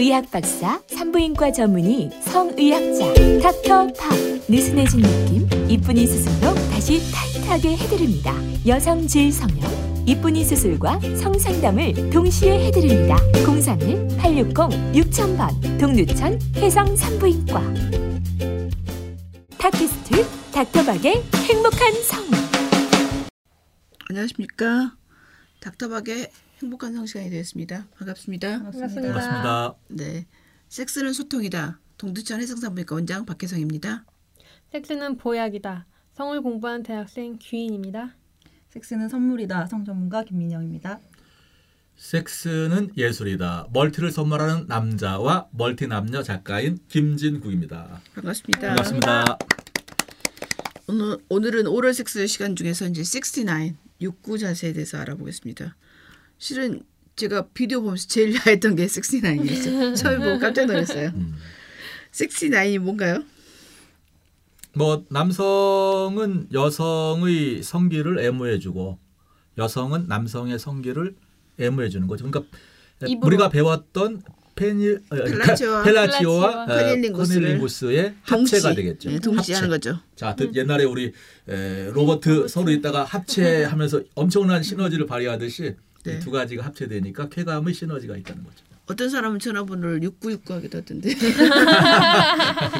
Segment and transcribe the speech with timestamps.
[0.00, 4.16] 의학 박사, 산부인과 전문의, 성의학자, 닥터 팝.
[4.48, 8.32] 느슨해진 느낌, 이쁜이 수술로 다시 타이트하게 해드립니다.
[8.64, 13.16] 여성 질 성형, 이쁜이 수술과 성상담을 동시에 해드립니다.
[13.44, 17.60] 031-860-6000번, 동두천 해성 산부인과.
[19.58, 22.24] 팟캐스트 닥터박의 행복한 성.
[24.10, 24.92] 안녕하십니까.
[25.60, 26.30] 닥터박의
[26.60, 27.86] 행복한 성시간이 되었습니다.
[27.96, 28.62] 반갑습니다.
[28.62, 29.12] 반갑습니다.
[29.12, 29.74] 반갑습니다.
[29.90, 30.26] 네.
[30.68, 31.80] 섹스는 소통이다.
[31.98, 34.04] 동두천 해성산부인과 원장 박혜성입니다.
[34.72, 35.86] 섹스는 보약이다.
[36.14, 38.16] 성을 공부한 대학생 규인입니다.
[38.70, 39.66] 섹스는 선물이다.
[39.66, 41.00] 성 전문가 김민영입니다.
[41.96, 43.68] 섹스는 예술이다.
[43.72, 48.00] 멀티를 선물하는 남자와 멀티 남녀 작가인 김진국입니다.
[48.14, 48.60] 반갑습니다.
[48.68, 49.38] 반갑습니다.
[50.88, 55.76] 오늘 오늘은 오럴 섹스 시간 중에서 이제 69 육구 자세에 대해서 알아보겠습니다.
[56.38, 56.82] 실은
[57.16, 59.94] 제가 비디오 보면서 제일 야했던 게 69이었어요.
[59.96, 61.08] 처음 보고 깜짝 놀랐어요.
[61.14, 61.34] 음.
[62.12, 63.24] 69이 뭔가요?
[64.74, 68.98] 뭐 남성은 여성의 성기를 애무해주고
[69.58, 71.16] 여성은 남성의 성기를
[71.58, 72.30] 애무해주는 거죠.
[72.30, 72.56] 그러니까
[73.04, 73.26] 입으로.
[73.26, 74.22] 우리가 배웠던
[74.54, 76.66] 페닐 어, 펠라치오와 펠라치오와 어,
[78.26, 79.10] 동시, 합체가 되겠죠.
[79.10, 79.54] 네, 동시 합체.
[79.54, 79.98] 하는 거죠.
[80.16, 81.12] 자, 그 옛날에 우리
[81.48, 86.16] 에, 로버트 서로 있다가 합체하면서 엄청난 시너지를 발휘하듯이 네.
[86.16, 88.56] 이두 가지가 합체되니까 쾌감의 시너지가 있다는 거죠.
[88.86, 91.14] 어떤 사람은 전화번호를 6969 하기도 하던데.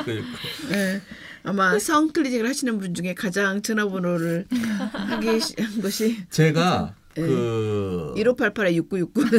[0.04, 0.24] 그-
[0.70, 1.00] 네.
[1.44, 4.46] 아마 성 클리닉을 하시는 분 중에 가장 전화번호를
[4.92, 7.22] 하기 시- 한 것이 제가 네.
[7.22, 9.30] 그 1588에 6969.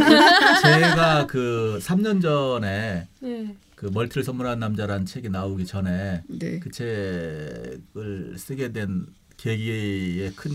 [0.63, 3.55] 제가 그 3년 전에 네.
[3.75, 6.59] 그 멀티를 선물한 남자라는 책이 나오기 전에 네.
[6.59, 9.05] 그 책을 쓰게 된
[9.37, 10.51] 계기에 큰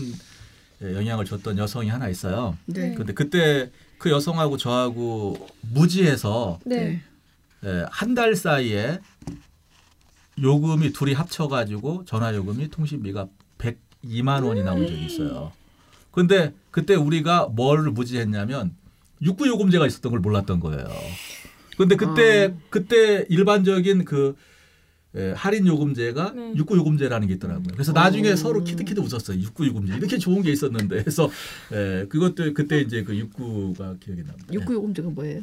[0.81, 2.57] 영향을 줬던 여성이 하나 있어요.
[2.65, 2.93] 네.
[2.95, 7.01] 근데 그때 그 여성하고 저하고 무지해서 네.
[7.89, 8.99] 한달 사이에
[10.41, 15.53] 요금이 둘이 합쳐가지고 전화 요금이 통신비가 102만 원이 나온 적이 있어요.
[16.11, 18.75] 근데 그때 우리가 뭘 무지했냐면
[19.21, 20.87] 육구 요금제가 있었던 걸 몰랐던 거예요.
[21.77, 22.57] 근데 그때 아.
[22.69, 24.35] 그때 일반적인 그
[25.15, 26.53] 에, 할인 요금제가 네.
[26.55, 27.67] 육구 요금제라는 게 있더라고요.
[27.73, 28.35] 그래서 나중에 어.
[28.35, 29.39] 서로 키득키득 웃었어요.
[29.39, 31.29] 육구 요금제 이렇게 좋은 게 있었는데 그래서
[31.71, 34.45] 에, 그것도 그때 이제 그 육구가 기억이 납니다.
[34.51, 35.41] 69요금제가 뭐예요?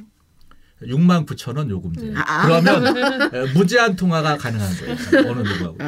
[0.82, 2.06] 6만 9천 원 요금제.
[2.06, 2.14] 음.
[2.16, 2.46] 아.
[2.46, 2.96] 그러면
[3.32, 5.30] 에, 무제한 통화가 가능한 거예요.
[5.30, 5.78] 어느 누구하고.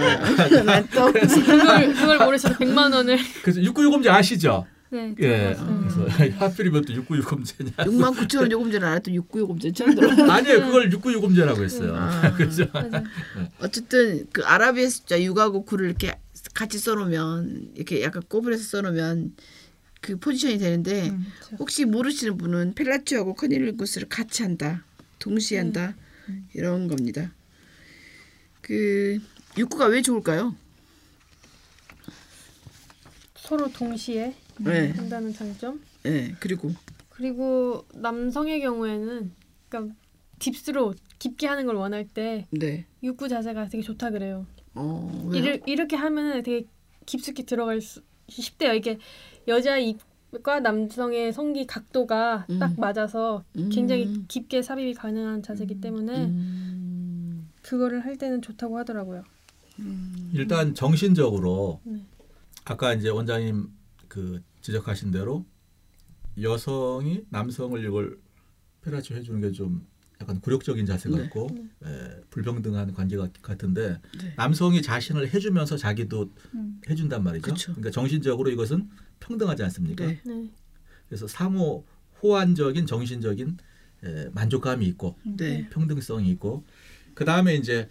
[0.65, 4.67] 난또 그걸 그걸 모르셔서 100만 원을 그래서 69 요금제 아시죠?
[4.95, 5.15] 네.
[5.19, 5.55] 예.
[5.55, 5.81] 들어봤어요.
[5.81, 7.71] 그래서 하필이면 또 69 요금제냐.
[7.79, 10.31] 6만 9천 원 요금제는 알았더니 69요금제 처음 들어.
[10.33, 10.61] 아니에요.
[10.67, 11.95] 그걸 69 요금제라고 했어요.
[11.97, 12.33] 아.
[12.37, 12.67] 그죠?
[12.73, 13.05] 맞아요.
[13.61, 16.15] 어쨌든 그 아라비아 숫자 6하고 9를 이렇게
[16.55, 19.35] 같이 써놓으면 이렇게 약간 꼬부려서 써놓으면
[20.01, 21.57] 그 포지션이 되는데 음, 그렇죠.
[21.59, 24.85] 혹시 모르시는 분은 펠라치오하고 커닐리구스를 같이 한다,
[25.19, 25.95] 동시에 한다
[26.53, 27.33] 이런 겁니다.
[28.61, 29.19] 그
[29.57, 30.55] 육구가 왜 좋을까요?
[33.37, 35.81] 서로 동시에 네, 한다는 장점.
[36.03, 36.73] 네 그리고
[37.11, 39.33] 그리고 남성의 경우에는
[39.69, 39.95] 그러니까
[40.39, 44.47] 딥스로 깊게 하는 걸 원할 때 네, 육구 자세가 되게 좋다 그래요.
[44.75, 45.43] 어 왜요?
[45.43, 46.67] 이를, 이렇게 하면은 되게
[47.07, 48.75] 깊숙이 들어갈 수 쉽대요.
[48.75, 48.99] 이게
[49.47, 52.59] 여자 입과 남성의 성기 각도가 음.
[52.59, 53.69] 딱 맞아서 음.
[53.71, 59.23] 굉장히 깊게 삽입이 가능한 자세이기 때문에 음, 그거를 할 때는 좋다고 하더라고요.
[60.33, 62.01] 일단 정신적으로 네.
[62.65, 63.69] 아까 이제 원장님
[64.15, 65.45] 그 지적하신 대로
[66.41, 68.17] 여성이 남성을 이걸
[68.83, 69.85] 페라치 해주는 게 좀
[70.21, 71.19] 약간 굴욕적인 자세 네.
[71.23, 71.49] 같고
[71.85, 74.33] 에, 불평등한 관계 같- 같은데 네.
[74.37, 76.81] 남성이 자신을 해주면서 자기도 음.
[76.89, 77.43] 해준단 말이죠.
[77.53, 77.73] 그쵸.
[77.73, 78.89] 그러니까 정신적으로 이것은
[79.19, 80.07] 평등하지 않습니까?
[80.07, 80.21] 네.
[80.25, 80.51] 네.
[81.09, 81.85] 그래서 상호
[82.23, 83.57] 호환적인 정신적인
[84.05, 86.65] 에, 만족감이 있고 네, 평등성이 있고
[87.15, 87.91] 그 다음에 이제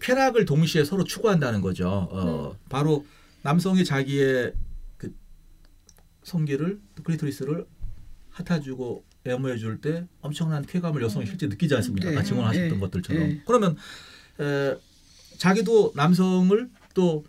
[0.00, 1.88] 쾌락을 동시에 서로 추구한다는 거죠.
[2.10, 3.04] 어, 바로
[3.42, 4.69] 남성이 자기의 그
[6.22, 7.66] 성기를 클리토리스를
[8.30, 12.10] 핫해주고 애무해 줄 때 엄청난 쾌감을 여성이 실제 느끼지 않습니까?
[12.10, 12.16] 네.
[12.16, 12.78] 아까 증언하셨던 네.
[12.78, 13.22] 것들처럼.
[13.22, 13.42] 네.
[13.46, 13.76] 그러면
[14.40, 14.76] 에,
[15.38, 17.24] 자기도 남성을 또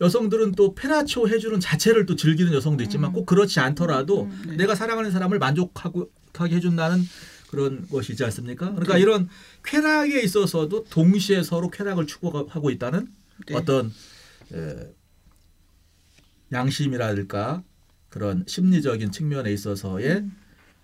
[0.00, 4.56] 여성들은 또 페나초 해주는 자체를 또 즐기는 여성도 있지만 꼭 그렇지 않더라도 네.
[4.56, 7.02] 내가 사랑하는 사람을 만족하고 하게 해준다는
[7.50, 8.70] 그런 것이 있지 않습니까?
[8.70, 9.00] 그러니까 네.
[9.00, 9.28] 이런
[9.64, 13.08] 쾌락에 있어서도 동시에 서로 쾌락을 추구하고 있다는
[13.46, 13.54] 네.
[13.54, 13.92] 어떤
[14.52, 14.94] 에,
[16.52, 17.62] 양심이랄까
[18.10, 20.24] 그런 심리적인 측면에 있어서의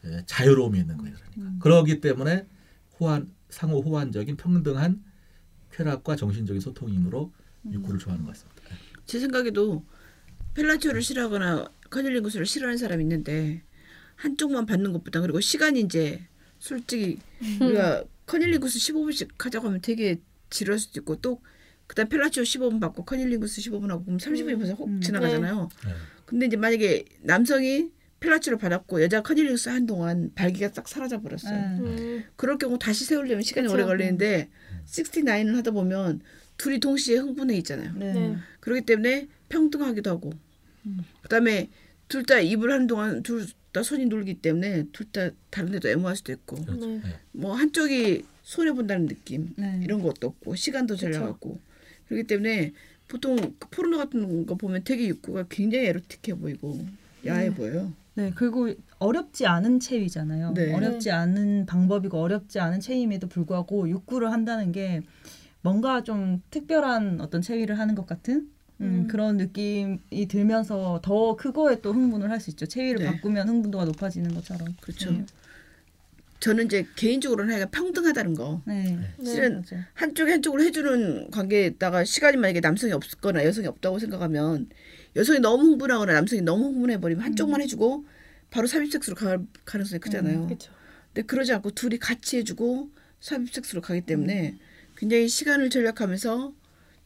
[0.04, 1.14] 에, 자유로움이 있는 거예요.
[1.34, 1.58] 그러니까.
[1.60, 2.46] 그러기 때문에
[2.98, 5.02] 호환 상호 호환적인 평등한
[5.72, 7.32] 쾌락과 정신적인 소통이므로
[7.70, 8.62] 육구를 좋아하는 것 같습니다.
[9.04, 9.84] 제 생각에도
[10.54, 13.62] 펠라치오를 싫어하거나 커닐링구스를 싫어하는 사람이 있는데
[14.16, 16.26] 한쪽만 받는 것보다 그리고 시간이 이제
[16.58, 17.18] 솔직히
[17.60, 20.20] 우리가 커닐링구스 15분씩 하자고 하면 되게
[20.50, 21.40] 지루할 수도 있고 또
[21.86, 25.00] 그다음 펠라치오 15분 받고 커닐링구스 15분 하고 그럼 30분이 벌써 훅 음.
[25.00, 25.68] 지나가잖아요.
[25.84, 25.92] 네.
[26.26, 27.90] 근데 이제 만약에 남성이
[28.20, 31.54] 펠라치오를 받았고 여자가 커닐링구스 한 동안 발기가 딱 사라져 버렸어요.
[31.54, 31.78] 네.
[31.80, 32.24] 음.
[32.36, 33.74] 그럴 경우 다시 세우려면 시간이 그쵸.
[33.74, 34.48] 오래 걸리는데
[34.86, 36.20] 69을 하다 보면
[36.56, 37.92] 둘이 동시에 흥분해 있잖아요.
[37.94, 38.12] 네.
[38.12, 38.36] 네.
[38.60, 40.32] 그렇기 때문에 평등하기도 하고
[41.22, 41.68] 그다음에
[42.08, 46.16] 둘 다 입을 하는 동안 둘 다 손이 놀기 때문에 둘 다 다른 데도 애무할
[46.16, 46.86] 수도 있고 그렇죠.
[46.86, 47.00] 네.
[47.04, 47.20] 네.
[47.32, 49.80] 뭐 한쪽이 손해 본다는 느낌 네.
[49.84, 50.96] 이런 것도 없고 시간도.
[50.96, 51.60] 나갔고
[52.08, 52.72] 그렇기 때문에
[53.08, 56.78] 보통 그 포르노 같은 거 보면 되게 욕구가 굉장히 에로틱해 보이고
[57.24, 57.92] 야해 보여요.
[58.14, 60.54] 네, 그리고 어렵지 않은 체위잖아요.
[60.54, 60.72] 네.
[60.72, 65.02] 어렵지 않은 방법이고 어렵지 않은 체위임에도 불구하고 욕구를 한다는 게
[65.60, 68.48] 뭔가 좀 특별한 어떤 체위를 하는 것 같은
[68.80, 69.06] 음, 음.
[69.08, 72.66] 그런 느낌이 들면서 더 그거에 또 흥분을 할 수 있죠.
[72.66, 73.06] 체위를 네.
[73.06, 74.76] 바꾸면 흥분도가 높아지는 것처럼.
[74.80, 75.10] 그렇죠.
[75.12, 75.24] 네.
[76.40, 78.62] 저는 이제 개인적으로는 하여간 평등하다는 거.
[78.66, 78.98] 네.
[79.24, 79.84] 실은 맞아요.
[79.94, 84.68] 한쪽이 한쪽으로 해주는 관계에다가 시간이 만약에 남성이 없거나 여성이 없다고 생각하면
[85.16, 88.04] 여성이 너무 흥분하거나 남성이 너무 흥분해버리면 한쪽만 해주고
[88.50, 90.46] 바로 삽입섹스로 갈 가능성이 크잖아요.
[90.46, 90.72] 그렇죠.
[91.12, 92.90] 근데 그러지 않고 둘이 같이 해주고
[93.20, 94.56] 삽입섹스로 가기 때문에
[94.96, 96.52] 굉장히 시간을 절약하면서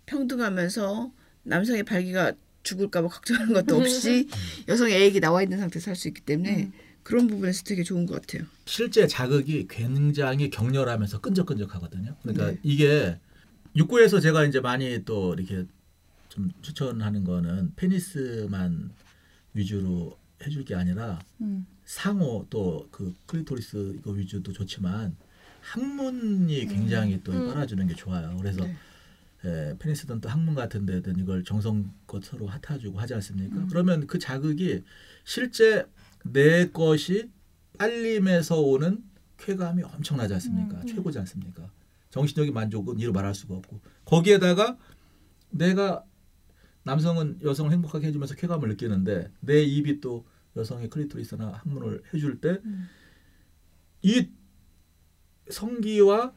[0.07, 1.13] 평등하면서
[1.45, 4.29] 남성의 발기가 죽을까봐 걱정하는 것도 없이
[4.69, 6.71] 여성의 애액이 나와 있는 상태에서 할 수 있기 때문에
[7.03, 8.47] 그런 부분에서 되게 좋은 것 같아요.
[8.67, 12.17] 실제 자극이 굉장히 격렬하면서 끈적끈적하거든요.
[12.23, 12.59] 그러니까 네.
[12.63, 13.19] 이게
[13.77, 15.67] 육구에서 제가 이제 많이 또 이렇게
[16.29, 18.91] 좀 추천하는 거는 페니스만
[19.55, 21.67] 위주로 해줄 게 아니라 음.
[21.85, 25.17] 상호 또 그 클리토리스 이거 위주도 좋지만
[25.63, 27.49] 항문이 굉장히 또 음.
[27.49, 28.37] 빨아주는 게 좋아요.
[28.39, 28.77] 그래서 네.
[29.45, 33.67] 에, 페니스든 또 항문 같은 데든 이걸 정성껏 서로 핫해주고 하지 않습니까?
[33.69, 34.83] 그러면 그 자극이
[35.25, 35.87] 실제
[36.25, 37.31] 내 것이
[37.79, 39.03] 빨림에서 오는
[39.39, 40.85] 쾌감이 엄청나지 않습니까?
[40.85, 41.71] 최고지 않습니까?
[42.11, 44.77] 정신적인 만족은 이루 말할 수가 없고 거기에다가
[45.51, 46.05] 내가
[46.83, 50.27] 남성은 여성을 행복하게 해주면서 쾌감을 느끼는데 내 입이 또
[50.57, 54.29] 여성의 클리토리스나 항문을 해줄 때이
[55.49, 56.33] 성기와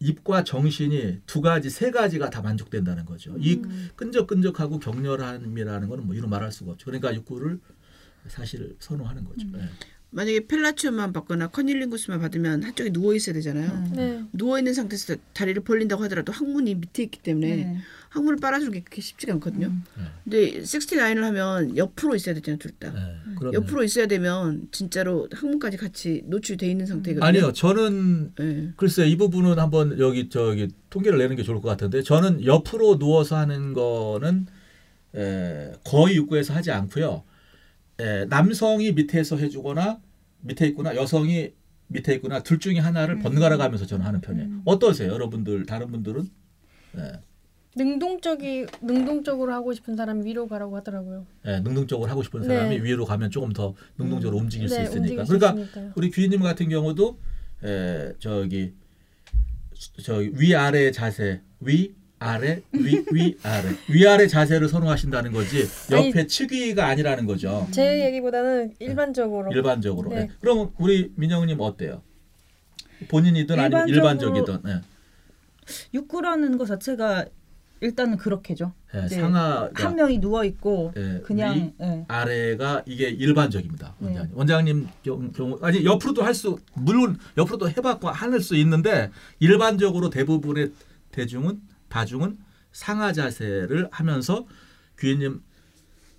[0.00, 3.34] 입과 정신이 두 가지 세 가지가 다 만족된다는 거죠.
[3.38, 3.62] 이
[3.96, 6.86] 끈적끈적하고 격렬함이라는 거는 뭐 이루 말할 수가 없죠.
[6.86, 7.60] 그러니까 육구를
[8.28, 9.46] 사실 선호하는 거죠.
[9.56, 9.68] 예.
[10.14, 13.68] 만약에 펠라치오만 받거나 커닐링구스만 받으면 한쪽이 누워 있어야 되잖아요.
[13.68, 13.92] 음.
[13.96, 14.24] 네.
[14.32, 17.78] 누워 있는 상태에서 다리를 벌린다고 하더라도 항문이 밑에 있기 때문에 네.
[18.10, 19.66] 항문을 빨아주는 게 그렇게 쉽지가 않거든요.
[19.66, 19.84] 음.
[19.98, 20.04] 네.
[20.52, 22.94] 근데 69을 하면 옆으로 있어야 되잖아요, 둘 다.
[22.94, 23.34] 예.
[23.34, 23.54] 그럼요.
[23.54, 27.26] 옆으로 있어야 되면 진짜로 항문까지 같이 노출돼 있는 상태거든요.
[27.26, 28.72] 아니요, 저는 예.
[28.76, 33.36] 글쎄 이 부분은 한번 여기 저기 통계를 내는 게 좋을 것 같은데 저는 옆으로 누워서
[33.36, 34.46] 하는 거는
[35.16, 37.24] 에, 거의 육구에서 하지 않고요.
[38.00, 40.00] 에, 남성이 밑에서 해주거나
[40.40, 41.52] 밑에 있거나 여성이
[41.88, 44.62] 밑에 있거나 둘 중에 하나를 번갈아 가면서 저는 하는 편이에요.
[44.64, 45.66] 어떠세요, 여러분들?
[45.66, 46.28] 다른 분들은?
[46.96, 47.12] 예,
[47.76, 51.26] 능동적이 능동적으로 하고 싶은 사람 위로 가라고 하더라고요.
[51.46, 52.48] 예, 능동적으로 하고 싶은 네.
[52.48, 55.24] 사람이 위로 가면 조금 더 능동적으로 움직일 수 네, 있으니까.
[55.24, 55.92] 그러니까 있으니까요.
[55.94, 57.18] 우리 귀님 같은 경우도
[57.64, 58.74] 에, 저기
[60.02, 67.26] 저 위아래 자세 위 아래 위 위 아래 위아래 자세를 선호하신다는 거지 옆에 치기가 아니라는
[67.26, 69.52] 거죠 제 얘기보다는 일반적으로.
[69.52, 70.16] 일반적으로 네.
[70.22, 70.30] 예.
[70.40, 72.02] 그럼 우리 민영님 어때요
[73.08, 74.80] 본인이든 아니면 일반적이든 예.
[75.92, 77.26] 육구라는 것 자체가
[77.80, 78.72] 일단은 그렇게죠.
[78.94, 82.04] 예, 이제 상하가 한 명이 누워 있고 예, 그냥 위 예.
[82.08, 83.94] 아래가 이게 일반적입니다.
[83.98, 84.06] 네.
[84.08, 84.36] 원장님.
[84.38, 90.72] 원장님 경- 경우 아니 옆으로도 할 수 물론 옆으로도 해봤고 할수 있는데 일반적으로 대부분의
[91.10, 91.60] 대중은
[91.94, 92.36] 다중은
[92.72, 94.46] 상하 자세를 하면서
[94.98, 95.40] 귀인님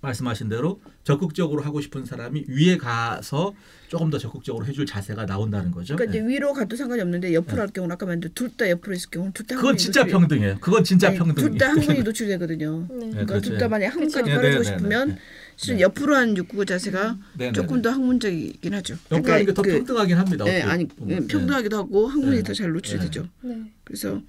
[0.00, 3.52] 말씀하신 대로 적극적으로 하고 싶은 사람이 위에 가서
[3.88, 5.96] 조금 더 적극적으로 해줄 자세가 나온다는 거죠.
[5.96, 6.18] 그러니까 예.
[6.18, 9.56] 이제 위로 가도 상관이 없는데 옆으로 할 경우는 아까 말한 둘다 옆으로 있을 경우는 둘다
[9.56, 10.58] 그건 진짜 평등해요.
[10.60, 11.50] 그건 진짜 평등이에요.
[11.50, 12.86] 둘다 항문이 노출되거든요.
[12.88, 12.94] 네.
[12.94, 13.50] 네, 그러니까 그렇죠.
[13.50, 15.18] 둘다 만약 항문까지 네, 빨아주고 네, 네, 싶으면 네.
[15.56, 15.82] 실은 네.
[15.82, 17.82] 옆으로 하는 육구 자세가 네, 네, 조금 네.
[17.82, 18.96] 더 항문적이긴 하죠.
[19.10, 20.44] 옆으로 하는 게더 그- 평등하긴 합니다.
[20.44, 21.20] 네, 아니 보면.
[21.20, 21.26] 네.
[21.26, 22.42] 평등하기도 하고 항문이 네.
[22.42, 23.04] 더잘 노출이 네.
[23.06, 23.28] 되죠.
[23.40, 23.72] 네.
[23.84, 24.22] 그래서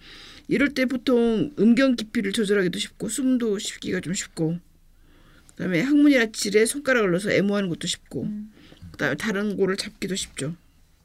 [0.48, 4.58] 이럴 때 보통 음경 깊이를 조절하기도 쉽고 숨도 쉬기가 좀 쉽고
[5.50, 8.52] 그다음에 항문이나 질에 손가락을 넣어서 애무하는 것도 쉽고 음.
[8.92, 10.56] 그다음에 다른 고를 잡기도 쉽죠.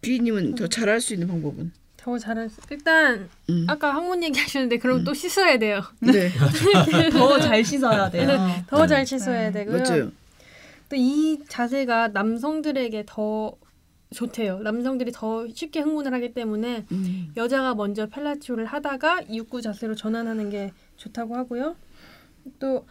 [0.03, 2.61] 귀님은 더 잘할 수 있는 방법은 더 잘할 수.
[2.71, 3.65] 일단 음.
[3.69, 5.81] 아까 항문 얘기하셨는데 그럼 또 씻어야 돼요.
[6.01, 6.31] 네
[7.13, 8.27] 더 잘 씻어야 돼요.
[8.69, 9.79] 더잘 씻어야 되고요.
[9.83, 10.11] 맞아요.
[10.89, 13.55] 또 이 자세가 남성들에게 더
[14.13, 14.59] 좋대요.
[14.59, 17.33] 남성들이 더 쉽게 흥분을 하기 때문에 음.
[17.37, 21.77] 여자가 먼저 펠라치오를 하다가 육구 자세로 전환하는 게 좋다고 하고요.
[22.59, 22.85] 또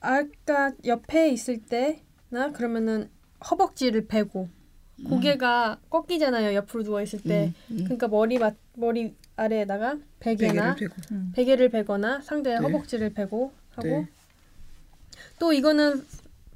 [0.00, 3.10] 아까 옆에 있을 때나 그러면은
[3.50, 4.48] 허벅지를 베고
[5.04, 6.54] 고개가 꺾이잖아요.
[6.54, 7.52] 옆으로 누워 있을 때.
[7.70, 7.84] 음, 음.
[7.84, 10.76] 그러니까 머리 맞 머리 아래에다가 베개나.
[11.12, 11.32] 음.
[11.34, 12.62] 베개를 베거나 상대의 네.
[12.62, 14.08] 허벅지를 베고 하고 네.
[15.38, 16.04] 또 이거는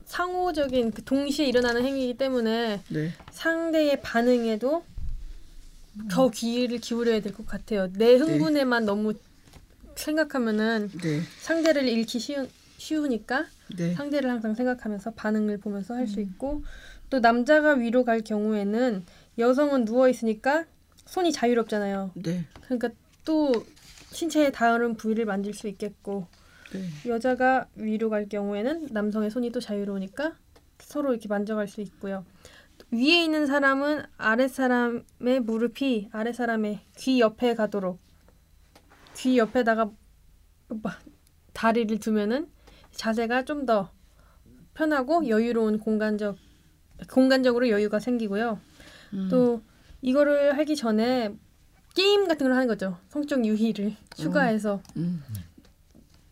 [0.04, 3.12] 상호적인 그 동시에 일어나는 행위이기 때문에 네.
[3.32, 4.84] 상대의 반응에도
[6.10, 7.90] 더 귀를 기울여야 될 것 같아요.
[7.94, 9.14] 내 흥분에만 너무
[9.96, 11.20] 생각하면은 네.
[11.40, 13.94] 상대를 잃기 쉬우, 쉬우니까 네.
[13.94, 16.62] 상대를 항상 생각하면서 반응을 보면서 할수 있고
[17.10, 19.04] 또 남자가 위로 갈 경우에는
[19.38, 20.64] 여성은 누워 있으니까
[21.04, 22.12] 손이 자유롭잖아요.
[22.14, 22.44] 네.
[22.62, 22.88] 그러니까
[23.24, 23.52] 또
[24.12, 26.26] 신체의 다른 부위를 만질 수 있겠고
[26.72, 27.10] 네.
[27.10, 30.34] 여자가 위로 갈 경우에는 남성의 손이 또 자유로우니까
[30.78, 32.24] 서로 이렇게 만져갈 수 있고요.
[32.90, 37.98] 위에 있는 사람은 아래 사람의 무릎이 아래 사람의 귀 옆에 가도록
[39.16, 39.90] 귀 옆에다가
[40.68, 41.00] 막
[41.52, 42.48] 다리를 두면은
[42.92, 43.90] 자세가 좀 더
[44.76, 46.36] 편하고 여유로운 공간적
[47.10, 48.58] 공간적으로 여유가 생기고요.
[49.14, 49.28] 음.
[49.30, 49.62] 또
[50.02, 51.34] 이거를 하기 전에
[51.94, 52.98] 게임 같은 걸 하는 거죠.
[53.08, 55.22] 성적 유희를 추가해서 음.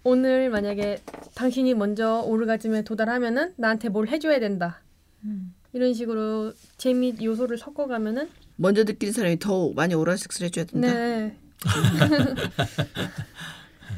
[0.03, 1.03] 오늘 만약에
[1.35, 4.83] 당신이 먼저 오르가즘에 도달하면은 나한테 뭘 해줘야 된다.
[5.25, 5.55] 음.
[5.73, 10.93] 이런 식으로 재미 요소를 섞어가면은 먼저 느끼는 사람이 더 많이 오랄 섹스를 해줘야 된다.
[10.93, 11.37] 네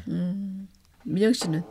[0.07, 0.67] 음.
[1.03, 1.63] 민영 씨는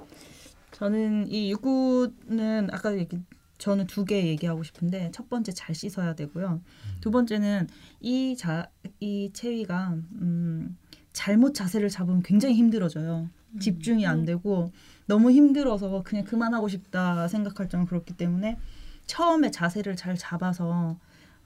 [0.72, 3.18] 저는 이 육구는 아까 얘기
[3.58, 6.60] 저는 두 개 얘기하고 싶은데 첫 번째 잘 씻어야 되고요.
[7.00, 7.68] 두 번째는
[8.00, 8.68] 이 자
[9.00, 10.76] 이 체위가 음,
[11.12, 13.28] 잘못 자세를 잡으면 굉장히 힘들어져요.
[13.60, 14.70] 집중이 안 되고
[15.06, 18.58] 너무 힘들어서 그냥 그만하고 싶다 생각할 정도 그렇기 때문에
[19.06, 20.98] 처음에 자세를 잘 잡아서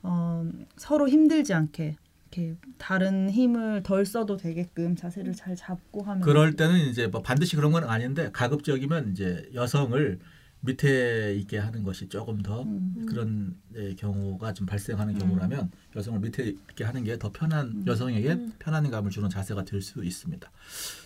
[0.03, 1.97] 어, 서로 힘들지 않게
[2.33, 7.55] 이렇게 다른 힘을 덜 써도 되게끔 자세를 잘 잡고 하면 그럴 때는 이제 뭐 반드시
[7.57, 10.19] 그런 건 아닌데 가급적이면 이제 여성을
[10.63, 13.07] 밑에 있게 하는 것이 조금 더 음.
[13.09, 18.53] 그런 예, 경우가 좀 발생하는 경우라면 여성을 밑에 있게 하는 게 더 편한 여성에게 음.
[18.59, 20.51] 편안감을 주는 자세가 될 수 있습니다.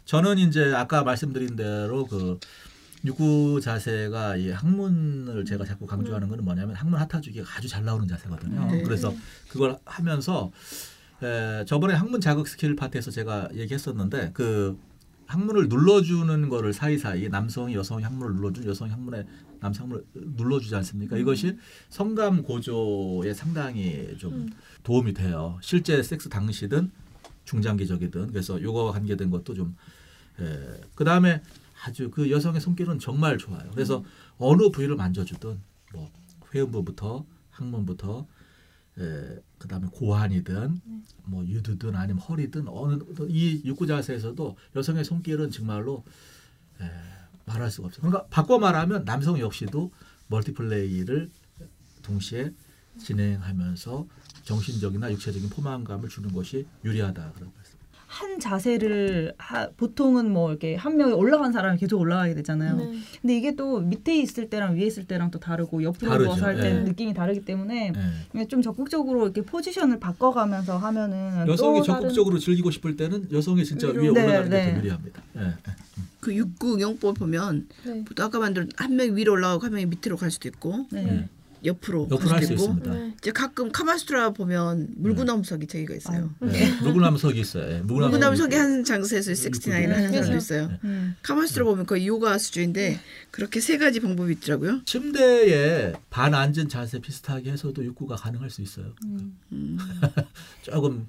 [0.04, 2.38] 저는 이제 아까 말씀드린 대로 그
[3.04, 8.66] 육구 자세가 이 항문을 제가 자꾸 강조하는 거는 뭐냐면 항문 핥아주기가 아주 잘 나오는 자세거든요.
[8.72, 8.82] 네.
[8.82, 9.14] 그래서
[9.48, 10.50] 그걸 하면서
[11.22, 14.78] 에, 저번에 항문 자극 스킬 파트에서 제가 얘기했었는데 그
[15.26, 19.26] 항문을 눌러주는 거를 사이사이 남성이 여성이 항문을 눌러주는 여성이 항문에
[19.60, 20.04] 남성 항문을
[20.36, 21.16] 눌러주지 않습니까?
[21.16, 21.56] 이것이
[21.88, 24.48] 성감 고조에 상당히 좀 음.
[24.82, 25.58] 도움이 돼요.
[25.62, 26.90] 실제 섹스 당시든
[27.44, 29.76] 중장기적이든 그래서 요거와 관계된 것도 좀
[30.40, 31.42] 에, 그다음에
[31.84, 33.70] 아주 그 여성의 손길은 정말 좋아요.
[33.72, 34.04] 그래서
[34.38, 35.60] 어느 부위를 만져주든
[35.92, 36.10] 뭐
[36.54, 38.26] 회음부부터 항문부터
[38.98, 40.80] 에, 그다음에 고환이든
[41.24, 46.04] 뭐 유두든 아니면 허리든 어느 이 육구 자세에서도 여성의 손길은 정말로
[46.80, 46.84] 에,
[47.46, 48.02] 말할 수가 없어요.
[48.02, 49.90] 그러니까 바꿔 말하면 남성 역시도
[50.28, 51.30] 멀티플레이를
[52.02, 52.52] 동시에
[52.98, 54.06] 진행하면서
[54.44, 57.73] 정신적이나 육체적인 포만감을 주는 것이 유리하다 그런 말씀.
[58.14, 62.76] 한 자세를 하, 보통은 뭐 이렇게 한 명이 올라간 사람이 계속 올라가게 되잖아요.
[62.76, 62.92] 네.
[63.20, 66.24] 근데 이게 또 밑에 있을 때랑 위에 있을 때랑 또 다르고 옆으로 다르죠.
[66.26, 66.84] 누워서 할 때는 예.
[66.84, 68.00] 느낌이 다르기 때문에 예.
[68.30, 74.02] 그냥 좀 적극적으로 이렇게 포지션을 바꿔가면서 하면은 여성이 적극적으로 즐기고 싶을 때는 여성이 진짜 위로.
[74.02, 74.72] 위에 네, 올라가는 게 네.
[74.72, 75.22] 더 유리합니다.
[75.38, 75.40] 예.
[76.20, 78.04] 그 육구 용법 보면 네.
[78.20, 81.04] 아까 만든 한 명이 위로 올라가고 한 명이 밑으로 갈 수도 있고 네.
[81.04, 81.28] 예.
[81.64, 82.92] 옆으로 옆으로 할갈수 있습니다.
[82.92, 83.14] 네.
[83.18, 86.30] 이제 가끔 카마스트라 보면 물구나무석이 저기가 있어요.
[86.52, 86.70] 예.
[86.82, 87.76] 물구나무석이 있어요.
[87.76, 87.78] 예.
[87.80, 90.36] 물구나무석이 한 장소에서 69를 하는 사람도.
[90.36, 90.70] 있어요.
[90.84, 91.16] 음.
[91.22, 94.82] 카마스트라 보면 거의 요가 수준인데 그렇게 세 가지 방법이 있더라고요.
[94.84, 98.92] 침대에 반 앉은 자세 비슷하게 해서도 육구가 가능할 수 있어요.
[99.04, 99.38] 음.
[99.52, 99.78] 음.
[100.62, 101.08] 조금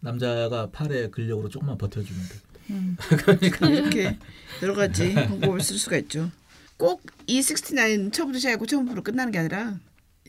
[0.00, 2.52] 남자가 팔의 근력으로 조금만 버텨주면 됩니다.
[2.70, 2.96] 음.
[3.18, 4.18] 그러니까 이렇게
[4.62, 6.30] 여러 가지 방법을 쓸 수가 있죠.
[6.76, 9.78] 꼭 이69 처음부터 시작하고 처음부터 끝나는 게 아니라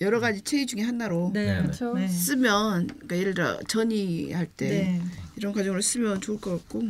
[0.02, 1.54] 여러 가지 체위 중에 하나로 네.
[1.54, 1.62] 네.
[1.62, 1.94] 그렇죠.
[1.94, 2.08] 네.
[2.08, 5.02] 쓰면 그러니까 예를 들어 전이할 때 네.
[5.36, 6.84] 이런 과정으로 쓰면 좋을 것 같고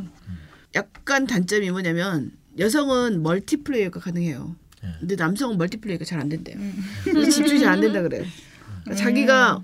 [0.75, 4.55] 약간 단점이 뭐냐면 여성은 멀티플레이어가 가능해요.
[4.83, 4.87] 예.
[4.99, 6.57] 근데 남성은 멀티플레이가 잘 안 된대요.
[6.57, 7.29] 음.
[7.29, 8.23] 집중이 잘 안 된다 그래요.
[8.83, 9.63] 그러니까 자기가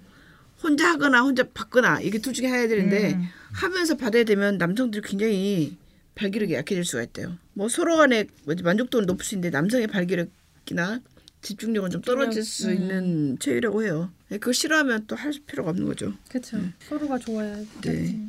[0.62, 3.24] 혼자 하거나 혼자 받거나 이게 둘 중에 해야 되는데 음.
[3.54, 5.78] 하면서 받아야 되면 남성들이 굉장히
[6.16, 7.38] 발기력이 약해질 수가 있대요.
[7.54, 11.00] 뭐 서로 간에 뭐지 만족도는 높을 수 있는데 남성의 발기력이나
[11.42, 12.74] 집중력은 좀 떨어질 수 음.
[12.74, 14.12] 있는 체위라고 해요.
[14.30, 16.14] 네, 그거 싫어하면 또 할 필요가 없는 거죠.
[16.30, 16.60] 그렇죠.
[16.88, 18.20] 서로가 좋아야 네.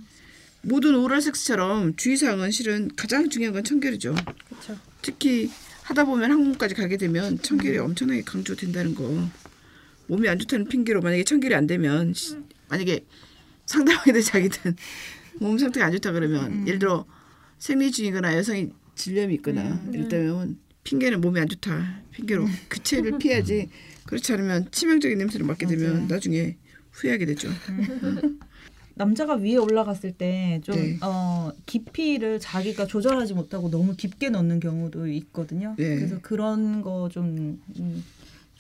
[0.62, 4.14] 모든 오럴 섹스처럼 주의사항은 실은 가장 중요한 건 청결이죠.
[4.48, 4.78] 그렇죠.
[5.02, 5.50] 특히
[5.82, 9.28] 하다 보면 항문까지 가게 되면 청결이 엄청나게 강조된다는 거.
[10.06, 12.36] 몸이 안 좋다는 핑계로 만약에 청결이 안 되면 시-
[12.68, 13.04] 만약에
[13.66, 14.76] 상대방이든 자기든
[15.40, 17.06] 몸 상태가 안 좋다 그러면 예를 들어
[17.58, 23.68] 생리 중이거나 여성이 질염이 있거나 이랬다면 핑계는 몸이 안 좋다 핑계로 그 체를 피하지
[24.06, 26.56] 그렇지 않으면 치명적인 냄새를 맡게 되면 나중에
[26.92, 27.48] 후회하게 되죠.
[28.94, 30.98] 남자가 위에 올라갔을 때좀 네.
[31.00, 35.74] 어, 깊이를 자기가 조절하지 못하고 너무 깊게 넣는 경우도 있거든요.
[35.78, 35.96] 네.
[35.96, 38.04] 그래서 그런 거좀 음,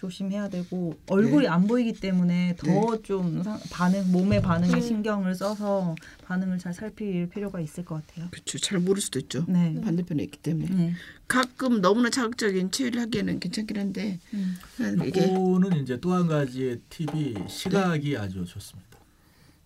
[0.04, 1.48] 조심해야 되고 얼굴이 네.
[1.48, 4.80] 안 보이기 때문에 더좀 반응 몸의 반응에 음.
[4.80, 8.28] 신경을 써서 반응을 잘 살필 필요가 있을 것 같아요.
[8.30, 8.58] 그렇죠.
[8.58, 9.44] 잘 모를 수도 있죠.
[9.46, 9.78] 네.
[9.84, 10.94] 반대편에 있기 때문에 네.
[11.28, 14.56] 가끔 너무나 자극적인 체위를 하기에는 괜찮긴 한데 음.
[15.06, 18.88] 이게 요거는 이제 또 한 가지의 팁이 시각이 아주 좋습니다.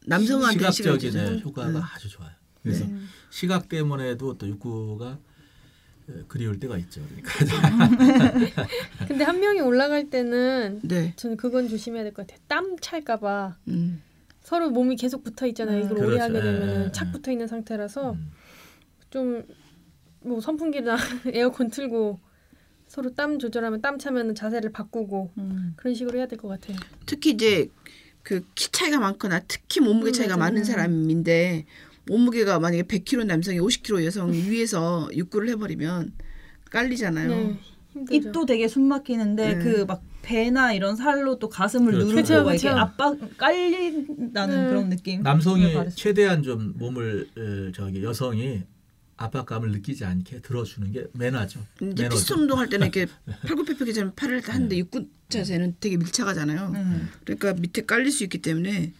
[0.06, 1.12] 남성한테 시각적인.
[1.12, 1.78] 네, 효과가 네.
[1.94, 2.30] 아주 좋아요.
[2.62, 2.98] 그래서 네.
[3.30, 5.16] 시각 때문에도 또 육구가 에,
[6.28, 7.00] 그리울 때가 있죠.
[7.08, 7.88] 그러니까
[9.08, 11.12] 근데 한 명이 올라갈 때는 네.
[11.16, 12.42] 저는 그건 조심해야 될 것 같아요.
[12.46, 14.02] 땀 찰까 봐 음.
[14.42, 15.80] 서로 몸이 계속 붙어 있잖아요.
[15.80, 15.86] 음.
[15.86, 16.22] 이걸 오래 그렇죠.
[16.24, 17.12] 하게 예, 되면 예, 착 예.
[17.12, 18.30] 붙어 있는 상태라서 음.
[19.10, 20.96] 좀뭐 선풍기나
[21.32, 22.20] 에어컨 틀고
[22.86, 25.72] 서로 땀 조절하면 땀 차면 자세를 바꾸고 음.
[25.76, 26.76] 그런 식으로 해야 될 것 같아요.
[27.06, 27.68] 특히 이제
[28.22, 30.50] 그 키 차이가 많거나 특히 몸무게 음, 차이가 맞아요.
[30.52, 31.64] 많은 사람인데
[32.06, 36.12] 몸무게가 만약에 100kg 남성이 50kg 여성 위에서 육구를 해버리면
[36.70, 37.28] 깔리잖아요.
[37.28, 37.58] 네,
[37.92, 38.14] 힘들죠.
[38.28, 39.64] 입도 되게 숨 막히는데 네.
[39.64, 42.08] 그막 배나 이런 살로 또 가슴을 그렇죠.
[42.08, 42.78] 누르고 막 이렇게 그쵸.
[42.78, 44.68] 압박 깔린다는 네.
[44.68, 45.22] 그런 느낌.
[45.22, 48.62] 남성이 최대한 좀 몸을 에, 저기 여성이
[49.16, 51.60] 압박감을 느끼지 않게 들어주는 게 매너죠.
[51.76, 52.08] 이제 매너죠.
[52.08, 53.06] 피스톤 운동할 때는 이렇게
[53.46, 56.72] 팔굽혀펴기처럼 팔을 하는데 육구 자세는 되게 밀착하잖아요.
[56.74, 57.08] 음.
[57.24, 58.92] 그러니까 밑에 깔릴 수 있기 때문에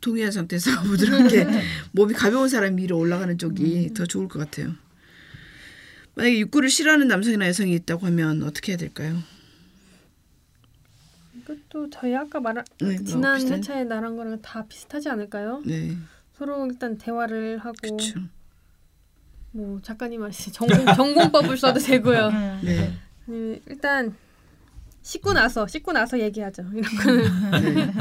[0.00, 1.46] 동의한 상태에서 부드럽게
[1.92, 4.74] 몸이 가벼운 사람이 위로 올라가는 쪽이 더 좋을 것 같아요.
[6.14, 9.18] 만약에 육구를 싫어하는 남성이나 여성이 있다고 하면 어떻게 해야 될까요?
[11.36, 15.62] 이것도 저희 아까 말한 네, 지난 비슷한- 회차에 말한 거랑 다 비슷하지 않을까요?
[15.64, 15.96] 네,
[16.36, 18.20] 서로 일단 대화를 하고 그렇죠.
[19.52, 22.28] 뭐 작가님 말씀 전공 전공법을 써도 되고요.
[22.28, 22.60] 음.
[22.64, 22.92] 네,
[23.28, 24.14] 음, 일단
[25.02, 26.64] 씻고 나서 씻고 나서 얘기하죠.
[26.74, 27.92] 이런 거는 네.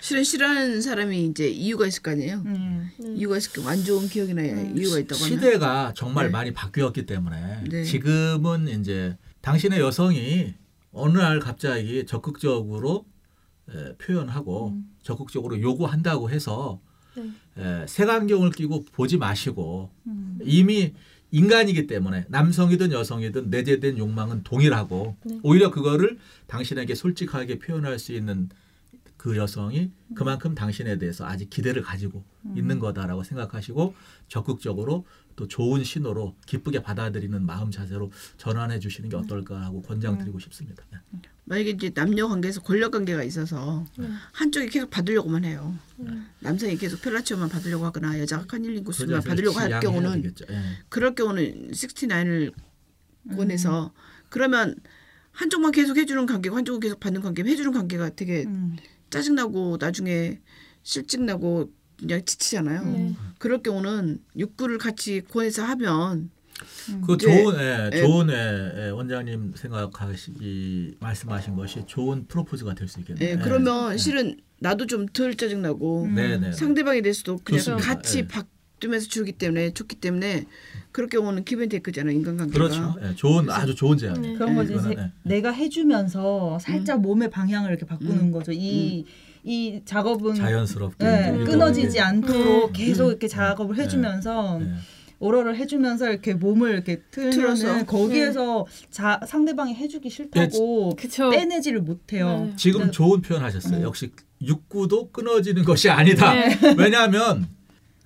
[0.00, 2.42] 실은 싫어하는 사람이 이제 이유가 있을 거 아니에요.
[2.46, 2.90] 음.
[3.16, 6.30] 이유가 있을 거안 좋은 기억이나 이유가 있다고 하면 시대가 정말 네.
[6.30, 7.84] 많이 바뀌었기 때문에 네.
[7.84, 10.54] 지금은 이제 당신의 여성이
[10.92, 13.06] 어느 날 갑자기 적극적으로
[13.70, 14.90] 에, 표현하고 음.
[15.02, 16.80] 적극적으로 요구한다고 해서
[17.14, 17.30] 네.
[17.58, 20.38] 에, 색안경을 끼고 보지 마시고 음.
[20.42, 20.94] 이미
[21.30, 25.38] 인간이기 때문에 남성이든 여성이든 내재된 욕망은 동일하고 네.
[25.42, 28.48] 오히려 그거를 당신에게 솔직하게 표현할 수 있는
[29.18, 33.94] 그 여성이 그만큼 당신에 대해서 아직 기대를 가지고 있는 거다라고 생각하시고
[34.28, 35.04] 적극적으로
[35.34, 40.84] 또 좋은 신호로 기쁘게 받아들이는 마음 자세로 전환해 주시는 게 어떨까 하고 권장드리고 싶습니다.
[40.92, 40.98] 네.
[41.44, 43.84] 만약에 이제 남녀 관계에서 권력 관계가 있어서
[44.32, 45.76] 한쪽이 계속 받으려고만 해요.
[46.38, 50.32] 남성이 계속 펠라치오만 받으려고 하거나 여자가 카닐링구스만 그러니까 받으려고 할 경우는.
[50.50, 50.62] 예.
[50.88, 52.52] 그럴 경우는 69을
[53.36, 53.92] 권해서
[54.28, 54.76] 그러면
[55.32, 58.76] 한쪽만 계속 해주는 관계고 한쪽은 계속 받는 관계면 해주는 관계가 되게 음.
[59.10, 60.40] 짜증나고 나중에
[60.82, 62.84] 실증나고 그냥 지치잖아요.
[62.84, 63.14] 네.
[63.38, 66.30] 그럴 경우는 육구를 같이 권해서 하면
[67.06, 68.00] 그 이제, 좋은 예, 예.
[68.00, 73.28] 좋은 예, 예, 원장님 생각하시 이 말씀하신 것이 좋은 프로포즈가 될 수 있겠네요.
[73.30, 76.52] 예, 그러면 실은 나도 좀 덜 짜증나고 네, 네.
[76.52, 77.86] 상대방에 대해서도 그냥 좋습니다.
[77.86, 78.26] 같이 예.
[78.26, 78.44] 바
[78.80, 80.46] 꾸면서 주기 때문에 좋기 때문에
[80.92, 82.52] 그럴 경우는 기브앤테이크잖아요 인간관계가.
[82.58, 82.94] 그렇죠.
[83.02, 84.38] 예, 좋은 아주 좋은 제안이에요.
[84.38, 84.74] 그런 거지.
[84.90, 85.10] 예.
[85.22, 88.32] 내가 해주면서 살짝 몸의 방향을 이렇게 바꾸는 음.
[88.32, 88.52] 거죠.
[88.52, 89.04] 이,
[89.44, 92.00] 이 작업은 자연스럽게 네, 끊어지지 유도하게.
[92.00, 92.72] 않도록 음.
[92.72, 94.66] 계속 이렇게 작업을 해주면서 예.
[95.20, 97.84] 오러를 해주면서 이렇게 몸을 이렇게 틀어서.
[97.86, 100.96] 거기에서 자, 상대방이 해주기 싫다고.
[101.32, 102.44] 빼내지를 못해요.
[102.46, 102.52] 네.
[102.56, 102.90] 지금 네.
[102.92, 103.82] 좋은 표현 하셨어요.
[103.82, 106.32] 역시 육구도 끊어지는 것이 아니다.
[106.34, 106.56] 네.
[106.78, 107.48] 왜냐하면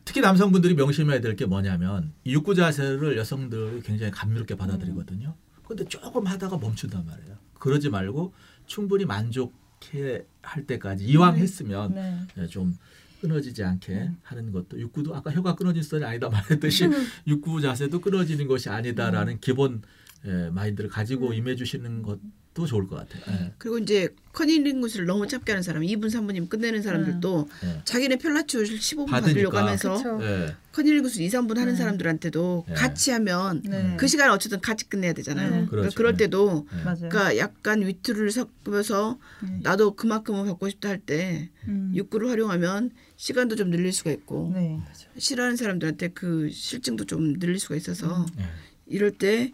[0.04, 5.34] 특히 남성분들이 명심해야 될 게 뭐냐면 이 육구 자세를 여성들이 굉장히 감미롭게 받아들이거든요.
[5.66, 7.36] 근데 조금 하다가 멈춘단 말이에요.
[7.54, 8.34] 그러지 말고
[8.66, 12.18] 충분히 만족해 할 때까지 이왕 했으면 네.
[12.38, 12.76] 예, 좀
[13.20, 16.88] 끊어지지 않게 하는 것도 육구도 아까 혀가 끊어진 소리 아니다 말했듯이
[17.28, 19.82] 육구 자세도 끊어지는 것이 아니다라는 기본
[20.26, 22.18] 예, 마인드를 가지고 임해 주시는 것
[22.54, 23.22] 도 좋을 것 같아요.
[23.28, 23.52] 예.
[23.56, 27.80] 그리고 이제 커닐링구스를 너무 짧게 하는 사람 2분 3분이면 끝내는 사람들도 예.
[27.86, 29.20] 자기네 펠라치오를 15분 받으니까.
[29.20, 30.18] 받으려고 하면서 그쵸.
[30.22, 30.54] 예.
[30.72, 31.76] 커닐링구스 2, 3분 하는 네.
[31.78, 32.74] 사람들한테도 네.
[32.74, 33.94] 같이 하면 네.
[33.98, 35.46] 그 시간에 어쨌든 같이 끝내야 되잖아요.
[35.46, 35.50] 네.
[35.54, 35.96] 그러니까 그렇죠.
[35.96, 36.24] 그럴 네.
[36.24, 36.82] 때도 예.
[36.82, 39.60] 그러니까 약간 위트를 섞으면서 네.
[39.62, 41.92] 나도 그만큼은 받고 싶다 할때 음.
[41.94, 44.78] 육구를 활용하면 시간도 좀 늘릴 수가 있고 네.
[45.16, 48.44] 싫어하는 사람들한테 그 싫증도 좀 늘릴 수가 있어서 예.
[48.86, 49.52] 이럴 때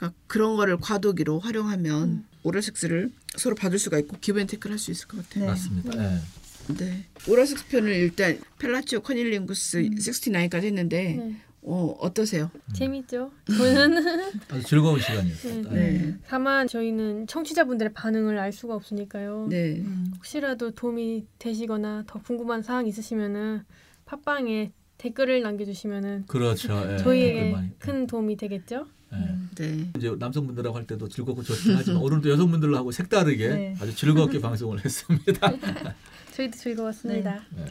[0.00, 4.78] 그러니까 그런 거를 과도기로 활용하면 오럴 섹스를 서로 받을 수가 있고 give and take를 할
[4.78, 5.44] 수 있을 것 같아요.
[5.44, 5.50] 네.
[5.50, 6.04] 맞습니다.
[6.14, 6.74] 예.
[6.74, 7.04] 네.
[7.28, 11.36] 오럴 섹스 편을 일단 펠라치오 커닐링구스 69까지 했는데 네.
[11.62, 12.50] 어, 어떠세요?
[12.72, 13.30] 재밌죠.
[13.46, 15.70] 저는 아주 즐거운 시간이었습니다.
[15.70, 16.16] 네.
[16.28, 19.48] 다만 저희는 청취자분들의 반응을 알 수가 없으니까요.
[19.50, 19.80] 네.
[19.80, 20.12] 음.
[20.16, 23.64] 혹시라도 도움이 되시거나 더 궁금한 사항 있으시면은
[24.06, 26.92] 팟빵에 댓글을 남겨주시면은 그렇죠.
[26.92, 27.56] 예, 저희에게.
[27.78, 28.86] 큰 도움이 되겠죠.
[29.12, 29.36] 예.
[29.56, 29.90] 네.
[29.96, 33.76] 이제 남성분들하고 할 때도 즐겁고 좋긴 하지만 오늘도 여성분들로 하고 색다르게 네.
[33.80, 35.52] 아주 즐겁게 방송을 했습니다.
[36.34, 37.44] 저희도 즐거웠습니다.
[37.56, 37.64] 네.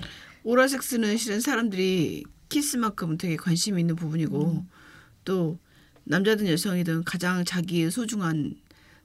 [0.43, 4.65] 오랄섹스는 실은 사람들이 키스만큼 되게 관심 있는 부분이고
[5.23, 5.59] 또
[6.03, 8.55] 남자든 여성이든 가장 자기의 소중한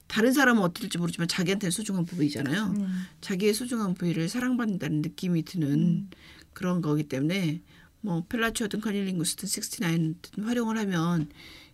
[0.07, 2.73] 다른 사람은 어떨지 모르지만 자기한테는 소중한 부분이잖아요.
[2.77, 3.03] 음.
[3.21, 6.09] 자기의 소중한 부위를 사랑받는다는 느낌이 드는
[6.53, 7.61] 그런 거기 때문에
[8.01, 11.29] 뭐 펠라치오든 커닐링구스든 69든 활용을 하면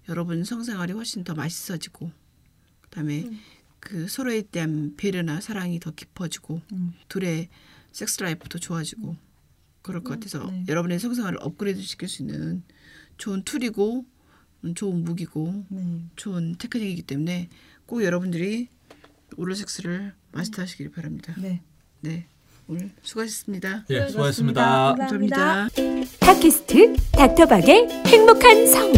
[0.10, 2.12] 여러분 성생활이 훨씬 더 맛있어지고
[2.82, 3.26] 그다음에
[3.80, 6.94] 그 서로에 대한 배려나 사랑이 더 깊어지고 음.
[7.08, 7.50] 둘의
[7.92, 9.16] 섹스 라이프도 좋아지고
[9.82, 10.66] 그럴 것 같아서 네.
[10.68, 12.64] 여러분의 성생활을 업그레이드 시킬 수 있는
[13.18, 14.06] 좋은 tool이고
[14.64, 16.06] 음, 좋은 무기고 네.
[16.16, 17.50] 좋은 테크닉이기 때문에
[17.88, 18.70] 꼭 여러분들이
[19.38, 21.34] 오럴 섹스를 마스터하시길 바랍니다.
[21.38, 21.62] 네.
[22.02, 22.28] 네.
[22.72, 23.84] 오늘 수고하셨습니다.
[23.90, 24.92] 예, 수고하셨습니다.
[24.96, 25.68] 수고하셨습니다.
[25.68, 25.68] 감사합니다.
[26.22, 28.94] 팟캐스트 닥터박의 행복한 성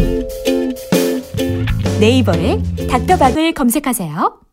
[1.98, 4.43] 네이버에 닥터박을 검색하세요.